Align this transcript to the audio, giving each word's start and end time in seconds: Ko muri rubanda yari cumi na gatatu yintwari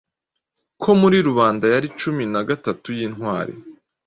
Ko 0.81 0.89
muri 1.01 1.17
rubanda 1.27 1.65
yari 1.73 1.87
cumi 1.99 2.23
na 2.33 2.41
gatatu 2.49 2.87
yintwari 2.97 3.53